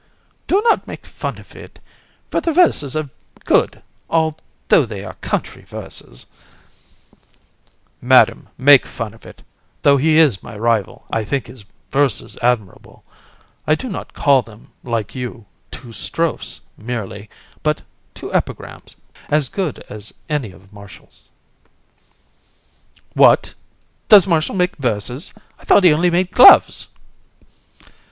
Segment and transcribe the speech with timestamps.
[0.47, 1.77] Do not make fun of it;
[2.31, 3.11] for the verses are
[3.45, 6.25] good although they are country verses.
[6.25, 7.19] VISC.
[7.21, 9.43] I, Madam, make fun of it!
[9.83, 13.03] Though he is my rival, I think his verses admirable.
[13.67, 17.29] I do not call them, like you, two strophes merely;
[17.61, 17.83] but
[18.15, 18.95] two epigrams,
[19.29, 21.29] as good as any of Martial's.
[22.95, 23.03] COUN.
[23.13, 23.53] What!
[24.09, 25.31] Does Martial make verses?
[25.59, 26.87] I thought he only made gloves.